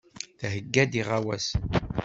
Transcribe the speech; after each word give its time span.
Theyya-d 0.39 0.93
iɣawasen. 1.01 1.61